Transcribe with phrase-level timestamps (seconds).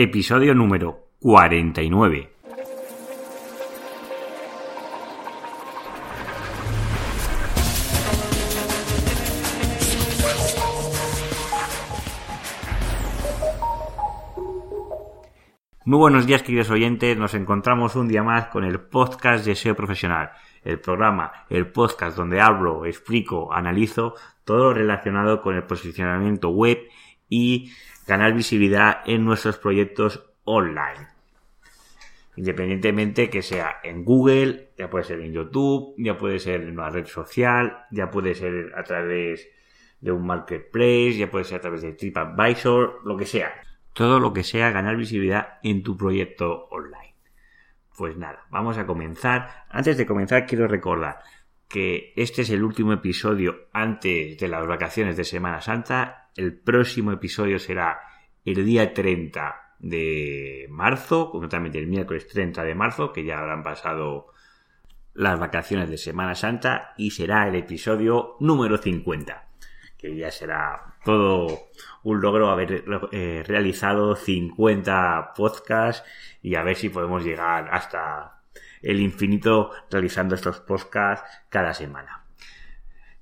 [0.00, 2.30] episodio número 49.
[15.84, 17.18] Muy buenos días, queridos oyentes.
[17.18, 20.30] Nos encontramos un día más con el podcast de SEO Profesional,
[20.62, 26.78] el programa, el podcast donde hablo, explico, analizo todo relacionado con el posicionamiento web
[27.28, 27.72] y
[28.06, 31.08] ganar visibilidad en nuestros proyectos online.
[32.36, 36.90] Independientemente que sea en Google, ya puede ser en YouTube, ya puede ser en una
[36.90, 39.48] red social, ya puede ser a través
[40.00, 43.52] de un marketplace, ya puede ser a través de TripAdvisor, lo que sea
[43.98, 47.16] todo lo que sea ganar visibilidad en tu proyecto online.
[47.96, 49.64] Pues nada, vamos a comenzar.
[49.70, 51.18] Antes de comenzar quiero recordar
[51.68, 56.30] que este es el último episodio antes de las vacaciones de Semana Santa.
[56.36, 58.00] El próximo episodio será
[58.44, 64.28] el día 30 de marzo, concretamente el miércoles 30 de marzo, que ya habrán pasado
[65.14, 69.48] las vacaciones de Semana Santa y será el episodio número 50
[69.98, 71.70] que ya será todo
[72.04, 76.08] un logro haber eh, realizado 50 podcasts
[76.40, 78.37] y a ver si podemos llegar hasta
[78.82, 82.24] el infinito realizando estos podcasts cada semana.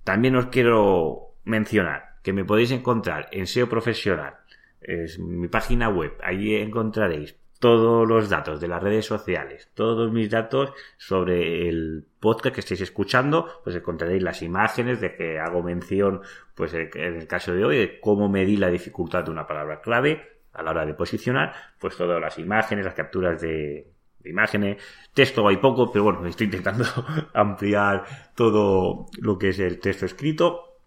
[0.05, 4.37] También os quiero mencionar que me podéis encontrar en SEO Profesional,
[4.81, 10.31] es mi página web, allí encontraréis todos los datos de las redes sociales, todos mis
[10.31, 16.21] datos sobre el podcast que estéis escuchando, pues encontraréis las imágenes de que hago mención,
[16.55, 20.41] pues en el caso de hoy, de cómo medir la dificultad de una palabra clave
[20.53, 23.96] a la hora de posicionar, pues todas las imágenes, las capturas de,
[24.29, 24.83] imágenes,
[25.15, 26.85] texto hay poco, pero bueno, estoy intentando
[27.35, 30.79] ampliar todo lo que es el texto escrito,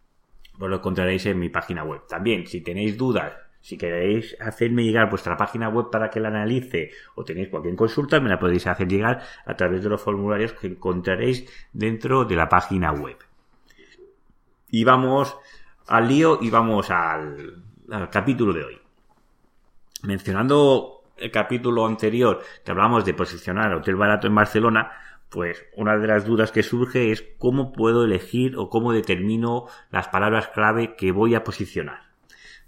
[0.57, 2.01] pues lo encontraréis en mi página web.
[2.07, 6.91] También, si tenéis dudas si queréis hacerme llegar vuestra página web para que la analice
[7.15, 10.67] o tenéis cualquier consulta, me la podéis hacer llegar a través de los formularios que
[10.67, 13.17] encontraréis dentro de la página web.
[14.69, 15.37] Y vamos
[15.87, 17.63] al lío y vamos al,
[18.11, 18.81] capítulo de hoy.
[20.03, 24.91] Mencionando el capítulo anterior que hablamos de posicionar hotel barato en Barcelona,
[25.29, 30.07] pues una de las dudas que surge es cómo puedo elegir o cómo determino las
[30.07, 32.09] palabras clave que voy a posicionar.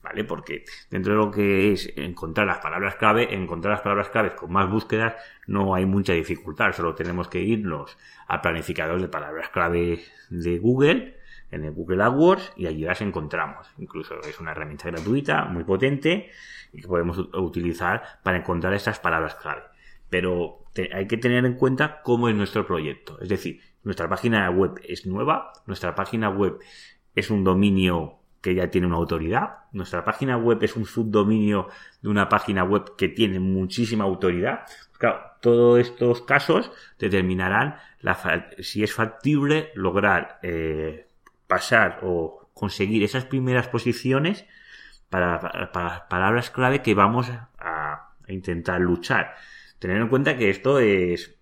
[0.01, 0.23] ¿vale?
[0.23, 4.51] Porque dentro de lo que es encontrar las palabras clave, encontrar las palabras claves con
[4.51, 5.15] más búsquedas
[5.47, 7.97] no hay mucha dificultad, solo tenemos que irnos
[8.27, 11.17] al planificador de palabras clave de Google,
[11.51, 13.67] en el Google AdWords, y allí las encontramos.
[13.77, 16.31] Incluso es una herramienta gratuita, muy potente,
[16.71, 19.63] y que podemos utilizar para encontrar estas palabras clave.
[20.09, 23.19] Pero hay que tener en cuenta cómo es nuestro proyecto.
[23.21, 26.59] Es decir, nuestra página web es nueva, nuestra página web
[27.15, 29.59] es un dominio que ya tiene una autoridad.
[29.71, 31.67] Nuestra página web es un subdominio
[32.01, 34.61] de una página web que tiene muchísima autoridad.
[34.97, 37.75] Claro, todos estos casos determinarán
[38.59, 41.07] si es factible lograr eh,
[41.51, 44.45] pasar o conseguir esas primeras posiciones
[45.09, 45.69] para,
[46.07, 47.29] palabras clave que vamos
[47.59, 49.35] a, intentar luchar.
[49.77, 51.37] Tener en cuenta que esto es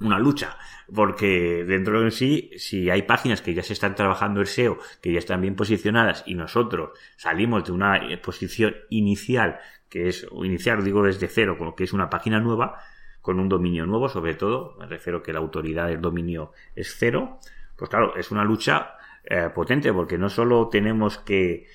[0.00, 0.56] una lucha,
[0.94, 5.12] porque dentro de sí, si hay páginas que ya se están trabajando el SEO, que
[5.12, 9.58] ya están bien posicionadas y nosotros salimos de una posición inicial,
[9.90, 12.78] que es, iniciar digo desde cero, con lo que es una página nueva,
[13.20, 17.40] con un dominio nuevo sobre todo, me refiero que la autoridad del dominio es cero,
[17.76, 21.66] pues claro, es una lucha eh, potente porque no solo tenemos que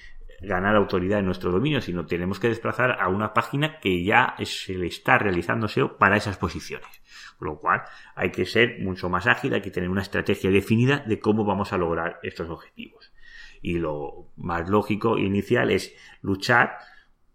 [0.41, 4.73] ganar autoridad en nuestro dominio, sino tenemos que desplazar a una página que ya se
[4.73, 6.89] le está realizando SEO para esas posiciones.
[7.37, 7.83] Con lo cual
[8.15, 11.73] hay que ser mucho más ágil, hay que tener una estrategia definida de cómo vamos
[11.73, 13.13] a lograr estos objetivos.
[13.61, 16.77] Y lo más lógico inicial es luchar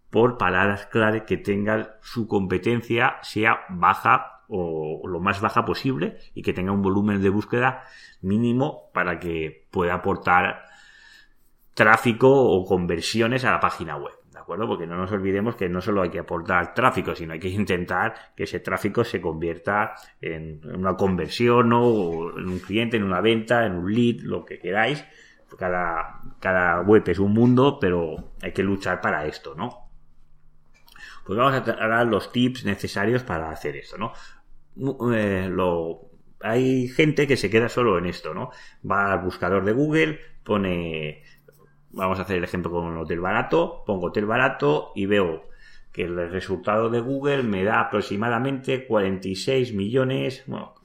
[0.09, 6.41] por palabras clave que tengan su competencia sea baja o lo más baja posible y
[6.41, 7.83] que tenga un volumen de búsqueda
[8.21, 10.65] mínimo para que pueda aportar
[11.73, 14.13] tráfico o conversiones a la página web.
[14.31, 14.67] ¿De acuerdo?
[14.67, 18.13] Porque no nos olvidemos que no solo hay que aportar tráfico, sino hay que intentar
[18.35, 23.65] que ese tráfico se convierta en una conversión o en un cliente, en una venta,
[23.65, 25.05] en un lead, lo que queráis.
[25.57, 29.85] Cada, cada web es un mundo, pero hay que luchar para esto, ¿no?
[31.25, 34.13] Pues vamos a dar los tips necesarios para hacer esto, ¿no?
[34.77, 36.09] Eh, lo,
[36.41, 38.51] hay gente que se queda solo en esto, ¿no?
[38.89, 41.23] Va al buscador de Google, pone
[41.95, 45.47] vamos a hacer el ejemplo con un hotel barato, pongo hotel barato y veo
[45.91, 50.75] que el resultado de Google me da aproximadamente 46 millones, bueno,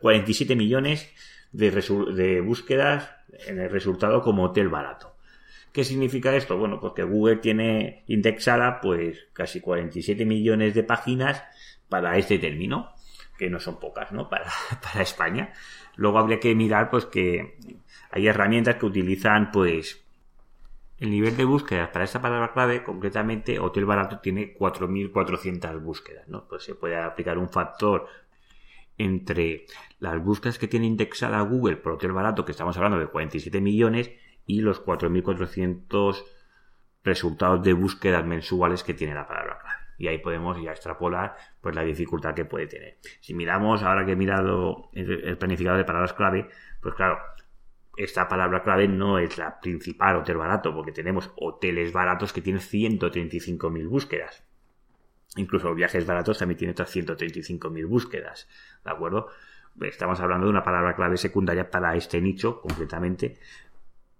[0.00, 1.12] 47 millones
[1.50, 1.72] de,
[2.14, 3.10] de búsquedas
[3.48, 5.16] en el resultado como hotel barato.
[5.72, 6.56] ¿Qué significa esto?
[6.56, 11.42] Bueno, pues que Google tiene indexada pues casi 47 millones de páginas
[11.88, 12.92] para este término,
[13.40, 14.28] que no son pocas, ¿no?
[14.28, 14.44] Para,
[14.82, 15.54] para España.
[15.96, 17.56] Luego habría que mirar pues que
[18.10, 20.04] hay herramientas que utilizan pues
[20.98, 26.46] el nivel de búsqueda para esta palabra clave, concretamente Hotel Barato tiene 4.400 búsquedas, ¿no?
[26.46, 28.06] Pues se puede aplicar un factor
[28.98, 29.64] entre
[29.98, 34.10] las búsquedas que tiene indexada Google por Hotel Barato, que estamos hablando de 47 millones,
[34.44, 36.22] y los 4.400
[37.02, 39.79] resultados de búsquedas mensuales que tiene la palabra clave.
[40.00, 42.96] Y ahí podemos ya extrapolar pues la dificultad que puede tener.
[43.20, 46.48] Si miramos, ahora que he mirado el planificador de palabras clave,
[46.80, 47.18] pues claro,
[47.98, 52.62] esta palabra clave no es la principal hotel barato, porque tenemos hoteles baratos que tienen
[52.62, 54.42] 135.000 búsquedas.
[55.36, 58.48] Incluso viajes baratos también tienen otras 135.000 búsquedas.
[58.82, 59.28] ¿De acuerdo?
[59.82, 63.38] Estamos hablando de una palabra clave secundaria para este nicho, concretamente,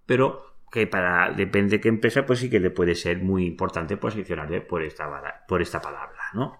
[0.05, 3.97] pero que para, depende de qué empresa, pues sí que le puede ser muy importante
[3.97, 6.59] posicionarle por esta, por esta palabra, ¿no?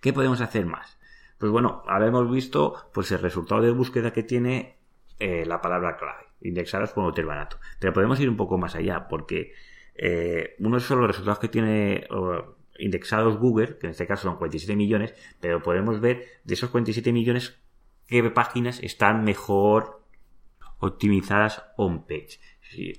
[0.00, 0.98] ¿Qué podemos hacer más?
[1.38, 4.76] Pues bueno, ahora hemos visto pues el resultado de búsqueda que tiene
[5.20, 7.58] eh, la palabra clave, indexadas por hotel barato.
[7.78, 9.52] Pero podemos ir un poco más allá, porque
[9.94, 12.08] eh, uno son los resultados que tiene
[12.78, 17.12] indexados Google, que en este caso son 47 millones, pero podemos ver de esos 47
[17.12, 17.56] millones
[18.08, 20.02] qué páginas están mejor
[20.78, 22.40] optimizadas on-page.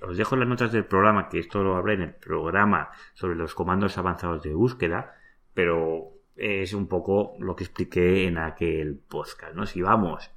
[0.01, 3.53] Os dejo las notas del programa, que esto lo hablé en el programa sobre los
[3.53, 5.15] comandos avanzados de búsqueda,
[5.53, 9.65] pero es un poco lo que expliqué en aquel podcast, ¿no?
[9.65, 10.31] Si vamos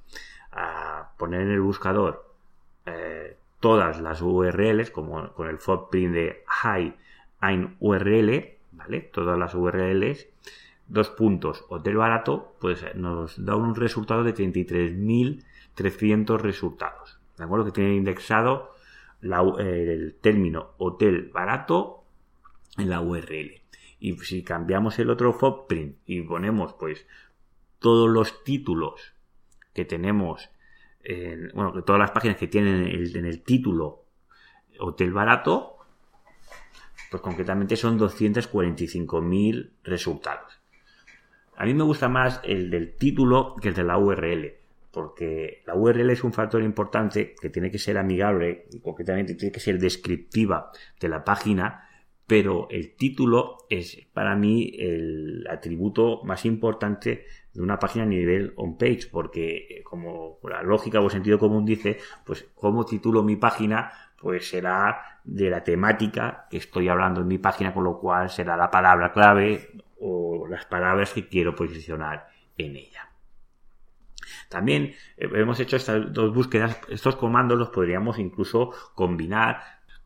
[0.51, 2.35] a poner en el buscador
[2.85, 6.93] eh, todas las URLs, como con el footprint de hi
[7.41, 9.01] ein URL, ¿vale?
[9.01, 10.27] Todas las URLs,
[10.87, 17.65] dos puntos, hotel barato, pues nos da un resultado de 33.300 resultados, ¿de acuerdo?
[17.65, 18.72] Que tiene indexado
[19.23, 22.03] el término hotel barato
[22.77, 23.61] en la URL.
[23.99, 27.05] Y si cambiamos el otro footprint y ponemos pues
[27.79, 29.13] todos los títulos
[29.73, 30.49] que tenemos,
[31.03, 34.05] en, bueno, que todas las páginas que tienen en el, título
[34.79, 35.77] hotel barato,
[37.09, 40.59] pues concretamente son 245.000 resultados.
[41.55, 44.53] A mí me gusta más el del título que el de la URL,
[44.93, 49.51] porque la URL es un factor importante que tiene que ser amigable y concretamente tiene
[49.51, 51.89] que ser descriptiva de la página,
[52.27, 58.53] pero el título es para mí el atributo más importante de una página a nivel
[58.55, 63.91] on-page, porque eh, como la lógica o sentido común dice, pues como titulo mi página,
[64.21, 68.55] pues será de la temática que estoy hablando en mi página, con lo cual será
[68.55, 73.12] la palabra clave o las palabras que quiero posicionar en ella.
[74.49, 79.61] También eh, hemos hecho estas dos búsquedas, estos comandos los podríamos incluso combinar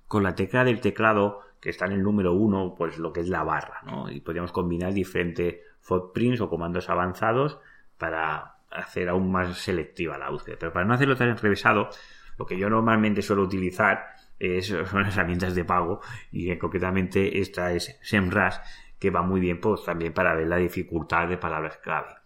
[0.08, 3.30] con la tecla del teclado que está en el número uno, pues lo que es
[3.30, 4.10] la barra, ¿no?
[4.10, 7.60] Y podríamos combinar diferentes footprints o comandos avanzados
[7.98, 10.58] para hacer aún más selectiva la búsqueda.
[10.60, 11.90] Pero para no hacerlo tan enrevesado,
[12.38, 14.06] lo que yo normalmente suelo utilizar
[14.40, 18.56] es, son herramientas de pago y concretamente esta es SEMrush
[19.00, 22.17] que va muy bien pues también para ver la dificultad de palabras clave.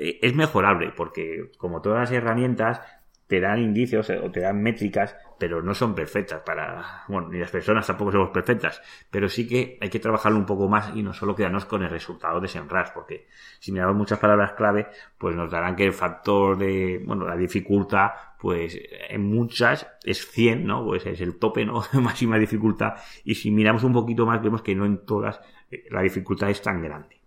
[0.00, 2.80] Eh, es mejorable porque como todas las herramientas
[3.26, 7.50] te dan indicios o te dan métricas pero no son perfectas para, bueno, ni las
[7.50, 11.14] personas tampoco somos perfectas, pero sí que hay que trabajarlo un poco más y no
[11.14, 13.26] solo quedarnos con el resultado de SEMrush, porque
[13.58, 18.10] si miramos muchas palabras clave, pues nos darán que el factor de, bueno, la dificultad,
[18.38, 20.84] pues en muchas es 100, ¿no?
[20.84, 21.82] Pues es el tope, ¿no?
[21.94, 26.02] Máxima dificultad, y si miramos un poquito más, vemos que no en todas eh, la
[26.02, 27.22] dificultad es tan grande.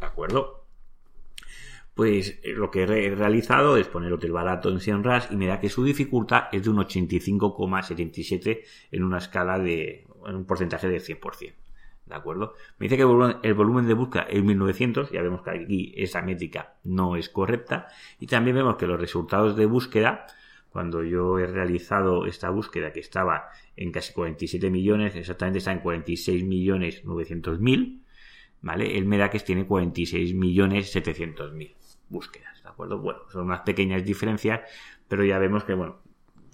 [0.00, 0.57] ¿De acuerdo?
[1.98, 5.48] Pues eh, lo que he realizado es poner hotel barato en 100 RAS y me
[5.48, 8.60] da que su dificultad es de un 85,77
[8.92, 11.54] en una escala de un porcentaje de 100%.
[12.06, 12.54] ¿De acuerdo?
[12.78, 16.76] Me dice que el volumen de búsqueda es 1900, ya vemos que aquí esa métrica
[16.84, 17.88] no es correcta.
[18.20, 20.26] Y también vemos que los resultados de búsqueda,
[20.70, 25.80] cuando yo he realizado esta búsqueda que estaba en casi 47 millones, exactamente está en
[25.80, 28.04] 46 millones 900 mil,
[28.62, 28.96] ¿vale?
[28.96, 31.74] El Medaques tiene 46 millones 700 mil
[32.08, 32.98] búsquedas, ¿de acuerdo?
[32.98, 34.60] Bueno, son unas pequeñas diferencias,
[35.08, 36.00] pero ya vemos que, bueno,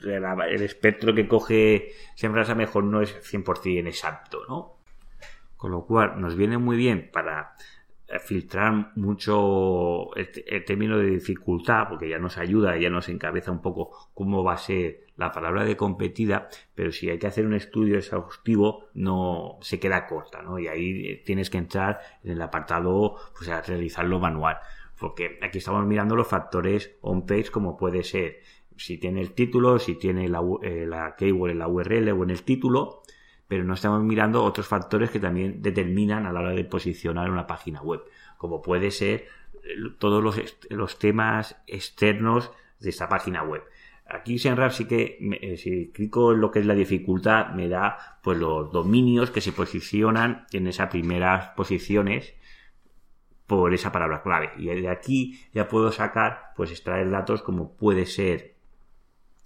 [0.02, 1.92] el espectro que coge
[2.22, 4.78] a mejor no es 100% exacto, ¿no?
[5.56, 7.54] Con lo cual nos viene muy bien para
[8.20, 14.10] filtrar mucho el, término de dificultad, porque ya nos ayuda, ya nos encabeza un poco
[14.12, 17.96] cómo va a ser la palabra de competida, pero si hay que hacer un estudio
[17.96, 20.58] exhaustivo, no se queda corta, ¿no?
[20.58, 24.58] Y ahí tienes que entrar en el apartado, pues a realizarlo manual
[25.04, 28.40] porque aquí estamos mirando los factores on-page como puede ser
[28.74, 32.42] si tiene el título, si tiene la, eh, keyword en la URL o en el
[32.42, 33.02] título,
[33.46, 37.46] pero no estamos mirando otros factores que también determinan a la hora de posicionar una
[37.46, 38.00] página web,
[38.38, 39.26] como puede ser
[39.62, 43.62] eh, todos los, los temas externos de esta página web.
[44.06, 48.18] Aquí SEMrush sí que, eh, si clico en lo que es la dificultad, me da
[48.22, 52.34] pues los dominios que se posicionan en esas primeras posiciones
[53.46, 54.50] por esa palabra clave.
[54.56, 58.54] Y de aquí ya puedo sacar, pues extraer datos como puede ser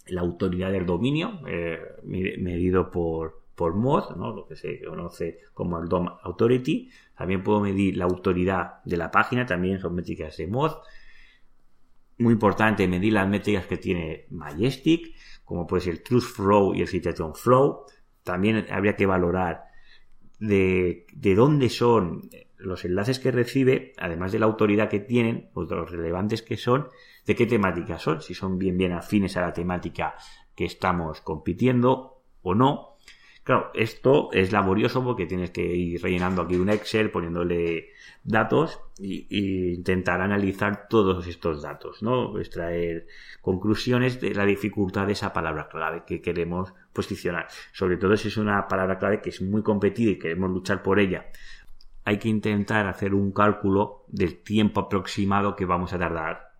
[0.06, 4.34] la autoridad del dominio, eh, medido por, por mod, ¿no?
[4.34, 6.90] lo que se conoce como el DOM Authority.
[7.16, 10.76] También puedo medir la autoridad de la página, también son métricas de mod
[12.18, 15.14] muy importante medir las métricas que tiene Majestic,
[15.44, 17.84] como puede ser el Truth Flow y el Citation Flow.
[18.22, 19.64] También habría que valorar
[20.38, 22.28] de, de, dónde son
[22.58, 26.56] los enlaces que recibe, además de la autoridad que tienen, o de los relevantes que
[26.56, 26.88] son,
[27.26, 30.14] de qué temática son, si son bien bien afines a la temática
[30.54, 32.96] que estamos compitiendo o no.
[33.44, 39.72] Claro, esto es laborioso porque tienes que ir rellenando aquí un Excel, poniéndole datos y,
[39.72, 42.38] intentar analizar todos estos datos, ¿no?
[42.38, 43.06] Extraer
[43.40, 47.46] conclusiones de la dificultad de esa palabra clave que queremos posicionar.
[47.72, 51.00] Sobre todo si es una palabra clave que es muy competida y queremos luchar por
[51.00, 51.28] ella.
[52.08, 56.52] Hay que intentar hacer un cálculo del tiempo aproximado que vamos a tardar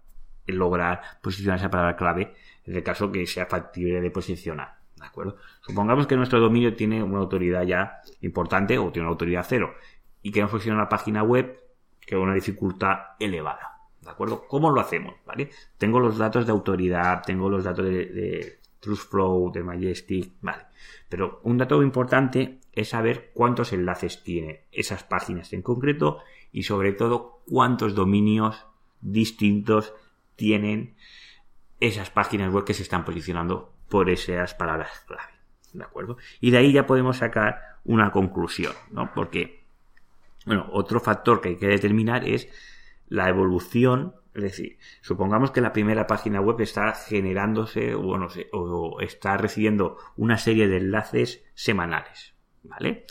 [0.47, 2.35] en lograr posicionar esa palabra clave
[2.67, 4.77] en el caso que sea factible de posicionar.
[4.95, 5.39] ¿De acuerdo?
[5.63, 9.73] Supongamos que nuestro dominio tiene una autoridad ya importante o tiene una autoridad cero
[10.21, 11.59] y queremos funcionar una página web
[11.99, 13.79] que una dificultad elevada.
[14.03, 14.47] ¿De acuerdo?
[14.49, 15.15] ¿Cómo lo hacemos?
[15.25, 15.49] ¿Vale?
[15.79, 20.65] Tengo los datos de autoridad, tengo los datos de, de TruthFlow, de Majestic, ¿vale?
[21.09, 26.19] Pero un dato importante es saber cuántos enlaces tiene esas páginas en concreto
[26.53, 28.67] y sobre todo cuántos dominios
[29.01, 29.95] distintos
[30.37, 30.95] tienen
[31.81, 35.33] esas páginas web que se están posicionando por esas palabras clave.
[35.73, 36.17] ¿De acuerdo?
[36.41, 39.13] Y de ahí ya podemos sacar una conclusión, ¿no?
[39.15, 39.65] Porque,
[40.47, 42.49] bueno, otro factor que hay que determinar es
[43.09, 48.03] la evolución, es decir, supongamos que la primera página web está generándose o,
[48.53, 53.05] o está recibiendo una serie de enlaces semanales, ¿vale?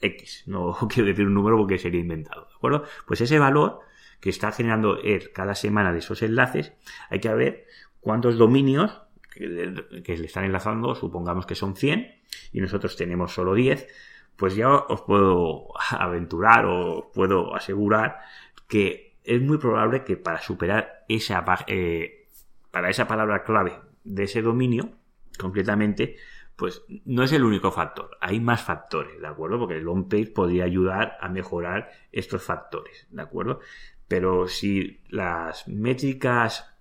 [0.00, 2.84] X, no quiero decir un número porque sería inventado, ¿de acuerdo?
[3.06, 3.80] Pues ese valor
[4.20, 4.98] que está generando
[5.32, 6.72] cada semana de esos enlaces,
[7.10, 7.66] hay que ver
[8.00, 12.20] cuántos dominios que, le están enlazando, supongamos que son 100
[12.52, 13.88] y nosotros tenemos solo 10,
[14.36, 18.20] pues ya os puedo aventurar o puedo asegurar
[18.68, 22.28] que es muy probable que para superar esa, eh,
[22.70, 24.90] para esa palabra clave de ese dominio,
[25.38, 26.16] concretamente,
[26.56, 29.58] pues no es el único factor, hay más factores, ¿de acuerdo?
[29.58, 33.60] Porque el on page podría ayudar a mejorar estos factores, ¿de acuerdo?
[34.08, 36.72] Pero si las métricas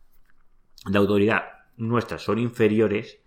[0.85, 1.43] de autoridad
[1.77, 3.19] nuestras son inferiores,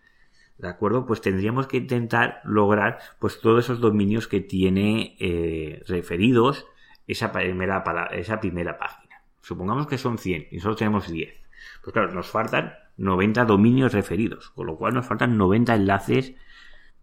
[0.59, 1.07] ¿de acuerdo?
[1.07, 6.67] Pues tendríamos que intentar lograr pues todos esos dominios que tiene eh, referidos
[7.07, 9.04] esa primera, esa primera página.
[9.45, 11.35] Supongamos que son 100 y solo tenemos 10.
[11.83, 16.35] Pues claro, nos faltan 90 dominios referidos, con lo cual nos faltan 90 enlaces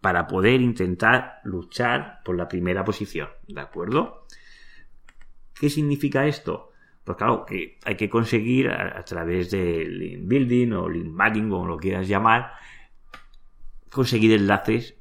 [0.02, 4.26] para poder intentar luchar por la primera posición, ¿de acuerdo?
[5.54, 6.72] ¿Qué significa esto?
[7.04, 11.68] Pues claro, que hay que conseguir a, través de link building o link bagging, como
[11.68, 12.54] lo quieras llamar,
[13.92, 14.96] conseguir enlaces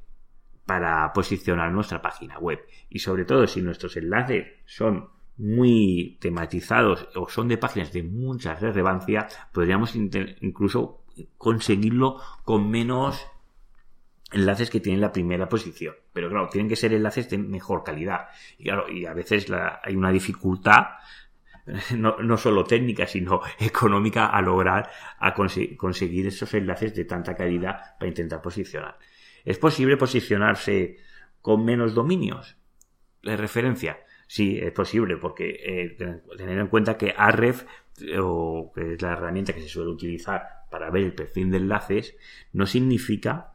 [0.66, 2.61] para posicionar nuestra página web.
[2.90, 5.09] Y sobre todo, si nuestros enlaces son
[5.40, 11.02] muy tematizados o son de páginas de mucha relevancia, podríamos incluso
[11.38, 13.26] conseguirlo con menos
[14.32, 15.94] enlaces que tienen la primera posición.
[16.12, 18.28] Pero claro, tienen que ser enlaces de mejor calidad.
[18.59, 19.47] Y claro, y a veces
[19.82, 20.85] hay una dificultad
[21.97, 27.97] no, no solo técnica, sino económica a lograr a conseguir esos enlaces de tanta calidad
[27.99, 28.99] para intentar posicionar.
[29.44, 30.99] ¿Es posible posicionarse
[31.40, 32.56] con menos dominios
[33.23, 33.99] de referencia?
[34.32, 35.96] Sí, es posible, porque eh,
[36.37, 37.64] tener en cuenta que Arref,
[38.16, 42.16] o que es la herramienta que se suele utilizar para ver el perfil de enlaces,
[42.52, 43.54] no significa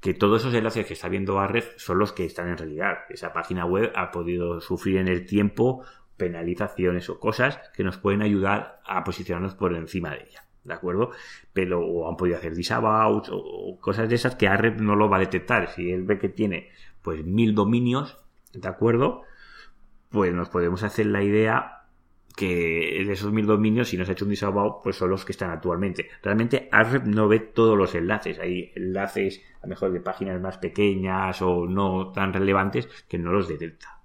[0.00, 2.98] que todos esos enlaces que está viendo Arref son los que están en realidad.
[3.08, 5.82] Esa página web ha podido sufrir en el tiempo
[6.18, 10.44] penalizaciones o cosas que nos pueden ayudar a posicionarnos por encima de ella.
[10.62, 11.12] ¿De acuerdo?
[11.54, 15.16] Pero o han podido hacer disavows o cosas de esas que Arrep no lo va
[15.16, 15.70] a detectar.
[15.70, 16.68] Si él ve que tiene
[17.00, 18.18] pues mil dominios,
[18.52, 19.22] ¿de acuerdo?
[20.12, 21.82] Pues nos podemos hacer la idea
[22.36, 25.24] que de esos mil dominios, si no se ha hecho un disavow, pues son los
[25.24, 26.08] que están actualmente.
[26.22, 28.38] Realmente Arrep no ve todos los enlaces.
[28.38, 33.32] Hay enlaces a lo mejor de páginas más pequeñas o no tan relevantes que no
[33.32, 34.00] los detecta.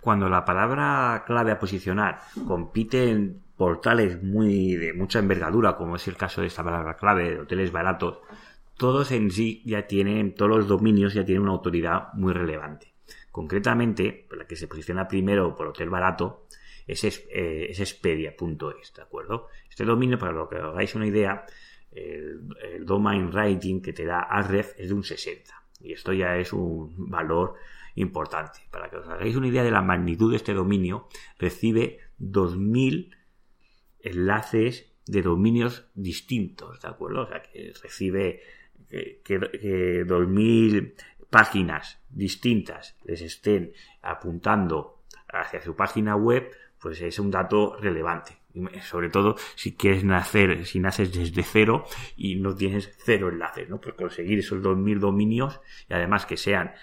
[0.00, 6.08] Cuando la palabra clave a posicionar compite en portales muy de mucha envergadura, como es
[6.08, 8.18] el caso de esta palabra clave de hoteles baratos,
[8.76, 12.91] todos en sí ya tienen, todos los dominios ya tienen una autoridad muy relevante.
[13.32, 16.46] Concretamente, la que se posiciona primero por hotel barato
[16.86, 19.48] es, eh, es Expedia.es, ¿de acuerdo?
[19.68, 21.46] Este dominio, para lo que os hagáis una idea,
[21.90, 25.50] el, domain rating que te da Ahref es de un 60.
[25.80, 27.54] Y esto ya es un valor
[27.94, 28.60] importante.
[28.70, 31.08] Para que os hagáis una idea de la magnitud de este dominio,
[31.38, 33.16] recibe 2000
[34.00, 37.22] enlaces de dominios distintos, ¿de acuerdo?
[37.22, 38.42] O sea, que recibe
[38.88, 40.94] que, 2000
[41.32, 43.72] páginas distintas les estén
[44.02, 45.00] apuntando
[45.32, 48.36] hacia su página web, pues es un dato relevante.
[48.82, 51.86] Sobre todo si quieres nacer, si naces desde cero
[52.18, 53.80] y no tienes cero enlaces, ¿no?
[53.80, 56.74] Pues conseguir esos 2000 dominios y además que sean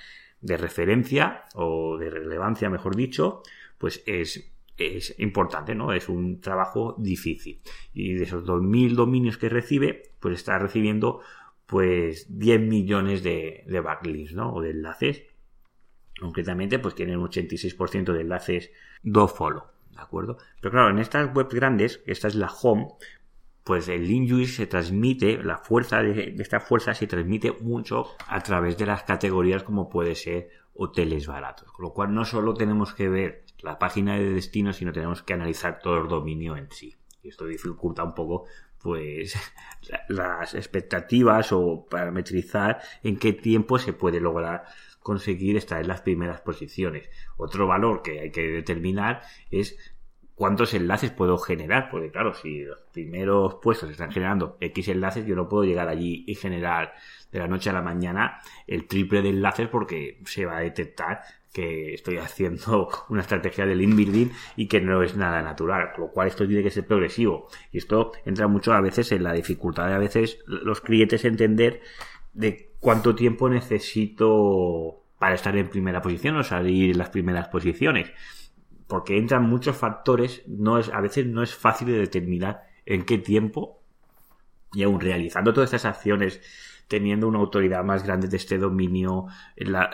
[0.41, 3.43] de referencia o de relevancia, mejor dicho,
[3.77, 5.93] pues es, es importante, ¿no?
[5.93, 7.61] Es un trabajo difícil.
[7.93, 11.21] Y de esos 2000 dominios que recibe, pues está recibiendo
[11.69, 14.51] pues 10 millones de, backlinks, ¿no?
[14.53, 15.23] O de enlaces.
[16.19, 18.71] Concretamente, pues tienen un 86% de enlaces
[19.03, 20.37] do follow, ¿de acuerdo?
[20.59, 22.87] Pero claro, en estas webs grandes, esta es la home,
[23.63, 28.75] pues el link se transmite, la fuerza de, esta fuerza se transmite mucho a través
[28.75, 31.71] de las categorías como puede ser hoteles baratos.
[31.71, 35.33] Con lo cual no solo tenemos que ver la página de destino, sino tenemos que
[35.33, 36.95] analizar todo el dominio en sí.
[37.21, 38.45] Y esto dificulta un poco
[38.81, 39.35] pues
[40.07, 44.65] las expectativas o parametrizar en qué tiempo se puede lograr
[45.01, 47.09] conseguir estar en las primeras posiciones.
[47.37, 49.77] Otro valor que hay que determinar es
[50.39, 55.35] cuántos enlaces puedo generar, porque claro, si los primeros puestos están generando X enlaces, yo
[55.35, 56.93] no puedo llegar allí y generar
[57.31, 61.23] de la noche a la mañana el triple de enlaces porque se va a detectar
[61.53, 66.11] que estoy haciendo una estrategia del inbuilding y que no es nada natural, con lo
[66.11, 67.47] cual esto tiene que ser progresivo.
[67.71, 71.81] Y esto entra mucho a veces en la dificultad de a veces los clientes entender
[72.33, 78.11] de cuánto tiempo necesito para estar en primera posición o salir en las primeras posiciones.
[78.87, 83.17] Porque entran muchos factores, no es, a veces no es fácil de determinar en qué
[83.17, 83.83] tiempo
[84.73, 86.41] y aún realizando todas estas acciones,
[86.87, 89.91] teniendo una autoridad más grande de este dominio, la,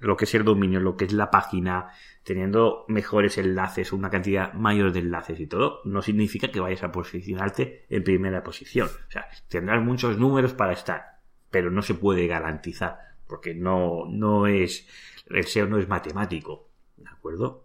[0.00, 1.90] lo que es el dominio, lo que es la página,
[2.22, 6.92] teniendo mejores enlaces, una cantidad mayor de enlaces y todo, no significa que vayas a
[6.92, 8.88] posicionarte en primera posición.
[8.88, 14.46] O sea, tendrás muchos números para estar, pero no se puede garantizar, porque no, no
[14.46, 14.88] es,
[15.28, 17.64] el SEO no es matemático, ¿de acuerdo?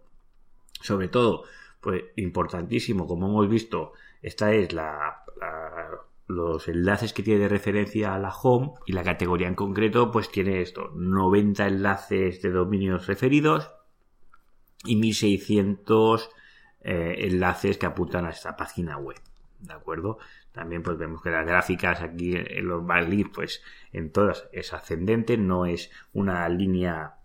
[0.81, 1.45] Sobre todo,
[1.81, 5.23] pues importantísimo, como hemos visto, esta es la
[6.29, 10.29] los enlaces que tiene de referencia a la home y la categoría en concreto pues
[10.29, 13.71] tiene esto 90 enlaces de dominios referidos
[14.85, 16.29] y 1600
[16.81, 19.19] eh, enlaces que apuntan a esta página web
[19.59, 20.19] de acuerdo
[20.51, 25.35] también pues vemos que las gráficas aquí en los backlinks pues en todas es ascendente
[25.35, 27.15] no es una línea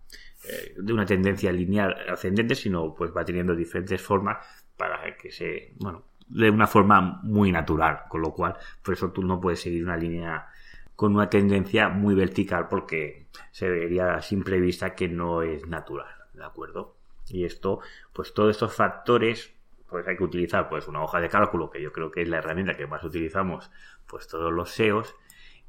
[0.49, 4.43] eh, de una tendencia lineal ascendente sino pues va teniendo diferentes formas
[4.75, 9.21] para que se bueno de una forma muy natural, con lo cual, por eso tú
[9.23, 10.47] no puedes seguir una línea
[10.95, 16.13] con una tendencia muy vertical porque se vería a simple vista que no es natural,
[16.33, 16.95] ¿de acuerdo?
[17.27, 17.79] Y esto,
[18.13, 19.53] pues todos estos factores,
[19.89, 22.37] pues hay que utilizar pues una hoja de cálculo, que yo creo que es la
[22.37, 23.69] herramienta que más utilizamos,
[24.07, 25.15] pues todos los SEOs,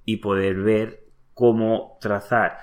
[0.04, 2.58] y poder ver cómo trazar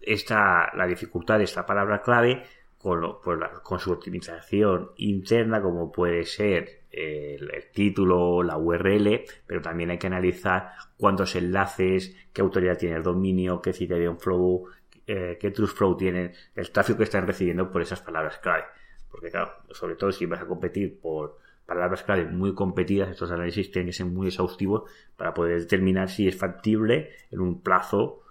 [0.00, 2.44] esta, la dificultad de esta palabra clave
[2.78, 9.90] con, pues con su optimización interna, como puede ser el, título, la URL, pero también
[9.90, 14.68] hay que analizar cuántos enlaces, qué autoridad tiene el dominio, qué Citación Flow,
[15.06, 18.64] eh, qué Trust Flow tiene, el tráfico que están recibiendo por esas palabras clave.
[19.10, 23.70] Porque claro, sobre todo si vas a competir por palabras clave muy competidas, estos análisis
[23.70, 28.22] tienen que ser muy exhaustivos para poder determinar si es factible en un plazo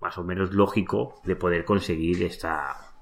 [0.00, 2.93] más o menos lógico de poder conseguir esta,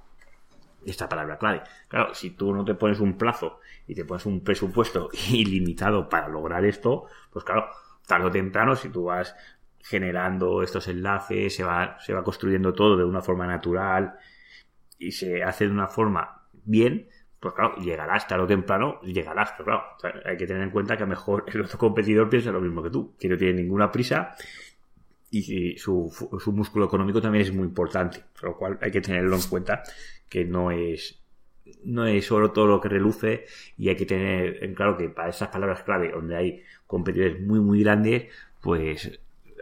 [0.87, 1.62] esta palabra clave.
[1.88, 6.29] Claro, si tú no te pones un plazo y te pones un presupuesto ilimitado para
[6.29, 7.68] lograr esto, pues claro,
[8.07, 9.35] tarde o temprano, si tú vas
[9.81, 14.14] generando estos enlaces, se va, se va construyendo todo de una forma natural
[14.99, 17.09] y se hace de una forma bien,
[17.40, 21.03] pues claro, llegarás tarde o temprano, llegarás, pero claro, hay que tener en cuenta que
[21.03, 23.90] a lo mejor el otro competidor piensa lo mismo que tú, que no tiene ninguna
[23.90, 24.37] prisa
[25.35, 29.35] y su, su músculo económico también es muy importante, por lo cual hay que tenerlo
[29.35, 29.83] en cuenta
[30.33, 31.23] que no es
[31.85, 33.45] no es solo todo lo que reluce
[33.77, 37.61] y hay que tener en claro que para esas palabras clave donde hay competidores muy
[37.61, 39.21] muy grandes pues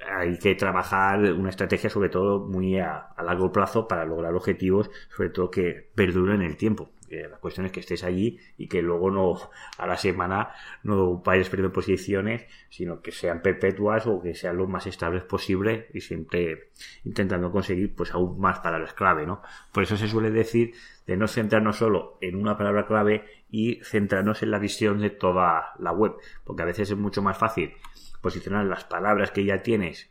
[0.09, 5.31] hay que trabajar una estrategia sobre todo muy a, largo plazo para lograr objetivos sobre
[5.31, 9.11] todo que perduren en el tiempo la cuestión es que estés allí y que luego
[9.11, 9.37] no,
[9.79, 10.51] a la semana,
[10.83, 15.89] no vayas perdiendo posiciones, sino que sean perpetuas o que sean lo más estables posible
[15.93, 16.71] y siempre
[17.05, 19.43] intentando conseguir pues aún más palabras clave, ¿no?
[19.73, 20.75] Por eso se suele decir
[21.07, 25.73] de no centrarnos solo en una palabra clave y centrarnos en la visión de toda
[25.79, 27.73] la web, porque a veces es mucho más fácil
[28.21, 30.11] posicionar las palabras que ya tienes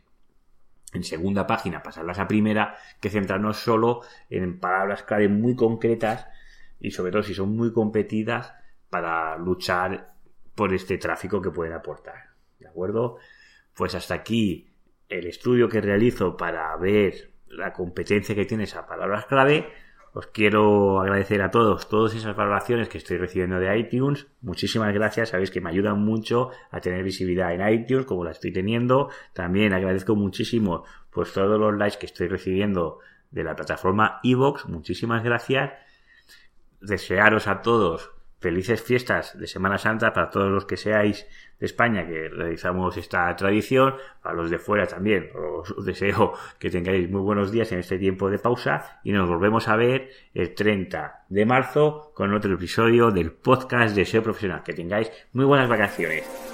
[0.92, 6.26] en segunda página, pasarlas a primera, que centrarnos solo en palabras clave muy concretas
[6.80, 8.52] y sobre todo si son muy competidas
[8.88, 10.14] para luchar
[10.54, 12.30] por este tráfico que pueden aportar.
[12.58, 13.16] ¿De acuerdo?
[13.74, 14.68] Pues hasta aquí
[15.08, 19.68] el estudio que realizo para ver la competencia que tienes a palabras clave.
[20.12, 24.26] Os quiero agradecer a todos todas esas valoraciones que estoy recibiendo de iTunes.
[24.40, 28.52] Muchísimas gracias, sabéis que me ayudan mucho a tener visibilidad en iTunes como la estoy
[28.52, 29.10] teniendo.
[29.32, 32.98] También agradezco muchísimo pues todos los likes que estoy recibiendo
[33.30, 34.66] de la plataforma Evox.
[34.66, 35.72] Muchísimas gracias.
[36.80, 41.26] Desearos a todos felices fiestas de Semana Santa para todos los que seáis
[41.58, 47.08] de España que realizamos esta tradición, para los de fuera también os deseo que tengáis
[47.10, 51.26] muy buenos días en este tiempo de pausa y nos volvemos a ver el 30
[51.28, 54.62] de marzo con otro episodio del podcast de SEO Profesional.
[54.62, 56.49] Que tengáis muy buenas vacaciones.